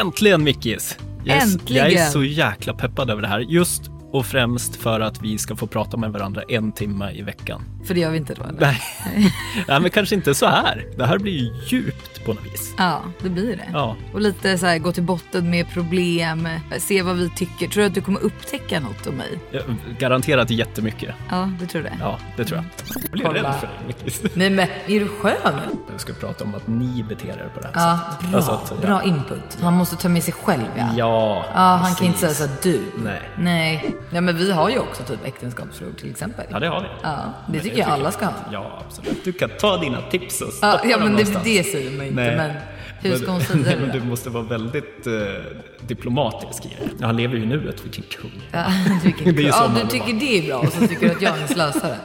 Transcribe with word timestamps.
Äntligen 0.00 0.44
Mickis! 0.44 0.98
Jag 1.24 1.36
är, 1.36 1.42
Äntligen! 1.42 1.84
jag 1.84 1.92
är 1.92 2.10
så 2.10 2.24
jäkla 2.24 2.74
peppad 2.74 3.10
över 3.10 3.22
det 3.22 3.28
här. 3.28 3.40
Just 3.40 3.82
och 4.12 4.26
främst 4.26 4.76
för 4.76 5.00
att 5.00 5.22
vi 5.22 5.38
ska 5.38 5.56
få 5.56 5.66
prata 5.66 5.96
med 5.96 6.12
varandra 6.12 6.42
en 6.48 6.72
timme 6.72 7.10
i 7.10 7.22
veckan. 7.22 7.62
För 7.86 7.94
det 7.94 8.00
gör 8.00 8.10
vi 8.10 8.16
inte 8.16 8.34
då 8.34 8.44
eller? 8.44 8.60
Nej, 8.60 8.80
Nej 9.68 9.80
men 9.80 9.90
kanske 9.90 10.14
inte 10.14 10.34
så 10.34 10.46
här. 10.46 10.84
Det 10.96 11.06
här 11.06 11.18
blir 11.18 11.32
ju 11.32 11.54
djupt 11.68 12.24
på 12.24 12.32
något 12.34 12.44
vis. 12.44 12.74
Ja, 12.78 13.02
det 13.22 13.28
blir 13.28 13.56
det. 13.56 13.68
Ja. 13.72 13.96
Och 14.12 14.20
lite 14.20 14.58
så 14.58 14.66
här, 14.66 14.78
gå 14.78 14.92
till 14.92 15.02
botten 15.02 15.50
med 15.50 15.70
problem, 15.70 16.48
se 16.78 17.02
vad 17.02 17.16
vi 17.16 17.30
tycker. 17.30 17.68
Tror 17.68 17.80
du 17.82 17.86
att 17.86 17.94
du 17.94 18.00
kommer 18.00 18.20
upptäcka 18.20 18.80
något 18.80 19.06
om 19.06 19.14
mig? 19.14 19.38
Jag- 19.50 19.62
Garanterat 19.98 20.50
jättemycket. 20.50 21.14
Ja, 21.30 21.50
du 21.60 21.66
tror 21.66 21.82
det? 21.82 21.92
Ja, 22.00 22.18
det 22.36 22.44
tror 22.44 22.56
jag. 22.58 22.64
Jag 23.02 23.10
blir 23.10 23.24
Kolla. 23.24 23.34
rädd 23.48 23.54
för 23.60 23.66
dig. 23.66 24.30
Nej 24.34 24.50
men, 24.50 24.68
är 24.86 25.00
du 25.00 25.08
skön? 25.08 25.60
Jag 25.92 26.00
ska 26.00 26.12
prata 26.12 26.44
om 26.44 26.54
att 26.54 26.66
ni 26.66 27.02
beter 27.08 27.28
er 27.28 27.50
på 27.54 27.60
det 27.60 27.70
här 27.74 27.88
Ja, 27.90 28.00
sättet. 28.10 28.28
bra. 28.30 28.36
Alltså 28.36 28.52
att, 28.52 28.72
ja. 28.82 28.86
Bra 28.86 29.02
input. 29.04 29.58
Han 29.60 29.74
måste 29.74 29.96
ta 29.96 30.08
med 30.08 30.22
sig 30.22 30.34
själv 30.34 30.62
ja. 30.76 30.88
Ja, 30.96 31.44
Ja, 31.54 31.60
han 31.82 31.94
kan 31.94 32.06
inte 32.06 32.18
säga 32.18 32.34
så 32.34 32.46
du. 32.62 32.80
Nej. 33.04 33.20
Nej. 33.38 33.95
Ja, 34.10 34.20
men 34.20 34.36
vi 34.36 34.52
har 34.52 34.70
ju 34.70 34.78
också 34.78 35.02
typ 35.02 35.26
äktenskapsförord 35.26 35.96
till 35.96 36.10
exempel. 36.10 36.46
Ja, 36.50 36.60
det 36.60 36.68
har 36.68 36.80
vi. 36.80 36.86
Ja, 37.02 37.16
det 37.46 37.52
Men 37.52 37.60
tycker 37.60 37.78
jag 37.78 37.88
alla 37.88 38.10
ska 38.10 38.24
ha. 38.24 38.32
Ja, 38.52 38.82
absolut. 38.86 39.24
Du 39.24 39.32
kan 39.32 39.50
ta 39.60 39.76
dina 39.76 40.02
tips 40.10 40.40
och 40.40 40.52
stoppa 40.52 40.80
ja 40.84 40.90
dem 40.90 40.90
men 40.90 41.00
det, 41.00 41.08
någonstans. 41.08 41.44
det 41.44 41.62
säger 41.62 41.90
man 41.90 42.06
inte. 42.06 42.22
Nej. 42.22 42.36
Men 42.36 42.50
hur 43.00 43.16
ska 43.16 43.30
hon 43.30 43.40
säga 43.40 43.58
Nej, 43.64 43.74
det 43.74 43.80
men? 43.80 44.00
Du 44.00 44.04
måste 44.04 44.30
vara 44.30 44.44
väldigt 44.44 45.06
eh, 45.06 45.12
diplomatisk 45.86 46.64
i 46.64 46.68
det. 46.68 46.90
Ja, 47.00 47.06
han 47.06 47.16
lever 47.16 47.36
ju 47.36 47.42
i 47.42 47.46
nuet, 47.46 47.84
vilken 47.84 48.04
kung. 48.04 48.42
Ja, 48.52 48.64
Det 49.24 49.28
är 49.28 49.32
ju 49.32 49.52
så 49.52 49.58
ja, 49.58 49.70
du 49.82 49.88
tycker 49.88 50.12
det 50.12 50.38
är 50.38 50.46
bra 50.46 50.58
och 50.58 50.72
så 50.72 50.86
tycker 50.86 51.08
du 51.08 51.12
att 51.14 51.22
jag 51.22 51.38
är 51.38 51.42
en 51.42 51.48
slösare. 51.48 51.96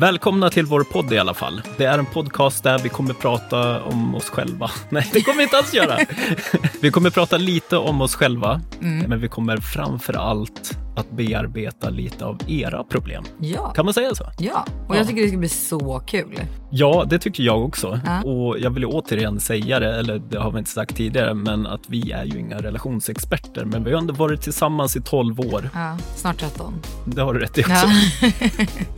Välkomna 0.00 0.50
till 0.50 0.66
vår 0.66 0.80
podd 0.84 1.12
i 1.12 1.18
alla 1.18 1.34
fall. 1.34 1.62
Det 1.76 1.84
är 1.84 1.98
en 1.98 2.06
podcast 2.06 2.62
där 2.64 2.78
vi 2.78 2.88
kommer 2.88 3.14
prata 3.14 3.82
om 3.82 4.14
oss 4.14 4.28
själva. 4.30 4.70
Nej, 4.88 5.10
det 5.12 5.22
kommer 5.22 5.36
vi 5.38 5.42
inte 5.42 5.56
alls 5.56 5.74
göra. 5.74 5.98
Vi 6.82 6.90
kommer 6.90 7.10
prata 7.10 7.36
lite 7.36 7.76
om 7.76 8.00
oss 8.00 8.14
själva, 8.14 8.60
Mm. 8.82 9.08
men 9.08 9.20
vi 9.20 9.28
kommer 9.28 9.56
framför 9.56 10.12
allt 10.12 10.78
att 10.96 11.10
bearbeta 11.10 11.90
lite 11.90 12.24
av 12.24 12.38
era 12.48 12.84
problem. 12.84 13.24
Ja. 13.40 13.70
Kan 13.70 13.84
man 13.84 13.94
säga 13.94 14.14
så? 14.14 14.24
Ja, 14.38 14.64
och 14.88 14.94
Ja. 14.94 14.98
jag 14.98 15.08
tycker 15.08 15.22
det 15.22 15.28
ska 15.28 15.36
bli 15.38 15.48
så 15.48 15.98
kul. 16.06 16.40
Ja, 16.70 17.04
det 17.10 17.18
tycker 17.18 17.42
jag 17.42 17.64
också. 17.64 18.00
Ja. 18.06 18.22
Och 18.22 18.58
jag 18.58 18.70
vill 18.70 18.84
återigen 18.86 19.40
säga 19.40 19.80
det, 19.80 19.94
eller 19.98 20.18
det 20.30 20.38
har 20.38 20.50
vi 20.52 20.58
inte 20.58 20.70
sagt 20.70 20.96
tidigare, 20.96 21.34
men 21.34 21.66
att 21.66 21.80
vi 21.88 22.12
är 22.12 22.24
ju 22.24 22.38
inga 22.38 22.58
relationsexperter. 22.58 23.64
Men 23.64 23.84
vi 23.84 23.90
har 23.92 23.98
ändå 23.98 24.14
varit 24.14 24.42
tillsammans 24.42 24.96
i 24.96 25.00
12 25.00 25.40
år. 25.40 25.70
Ja, 25.74 25.96
snart 26.16 26.38
13. 26.38 26.74
Det 27.04 27.22
har 27.22 27.34
du 27.34 27.40
rätt 27.40 27.58
i 27.58 27.60
också. 27.62 27.72
Ja. 27.72 28.30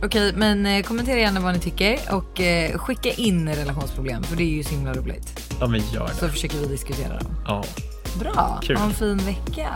Okej, 0.03 0.33
men 0.35 0.65
eh, 0.65 0.83
kommentera 0.83 1.19
gärna 1.19 1.39
vad 1.39 1.53
ni 1.53 1.59
tycker 1.59 1.99
och 2.11 2.41
eh, 2.41 2.77
skicka 2.77 3.09
in 3.11 3.49
relationsproblem 3.49 4.23
för 4.23 4.35
det 4.37 4.43
är 4.43 4.55
ju 4.55 4.63
så 4.63 4.75
himla 4.75 4.93
roligt. 4.93 5.53
Ja, 5.59 5.67
men 5.67 5.81
gör 5.93 6.07
Så 6.07 6.25
det. 6.25 6.31
försöker 6.31 6.57
vi 6.57 6.67
diskutera 6.67 7.13
dem. 7.13 7.27
Ja. 7.47 7.63
Bra, 8.19 8.59
Kul. 8.63 8.77
ha 8.77 8.85
en 8.85 8.93
fin 8.93 9.17
vecka. 9.17 9.69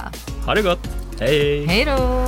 Ha 0.46 0.56
det 0.56 0.62
gott. 0.62 0.90
Hej! 1.20 1.66
Hej 1.66 1.86
då! 1.86 2.28